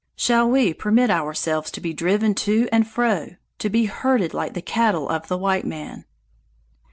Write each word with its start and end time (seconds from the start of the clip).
Shall 0.15 0.49
we 0.49 0.73
permit 0.73 1.11
ourselves 1.11 1.69
to 1.69 1.79
be 1.79 1.93
driven 1.93 2.33
to 2.33 2.67
and 2.71 2.87
fro 2.87 3.35
to 3.59 3.69
be 3.69 3.85
herded 3.85 4.33
like 4.33 4.55
the 4.55 4.61
cattle 4.63 5.07
of 5.07 5.27
the 5.27 5.37
white 5.37 5.63
man?" 5.67 6.05